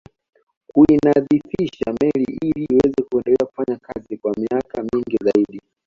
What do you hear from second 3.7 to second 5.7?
kazi kwa miaka mingi zaidi